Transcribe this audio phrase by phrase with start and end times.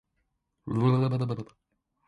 [0.65, 1.51] 點解澳洲牛奶公司唔喺澳洲？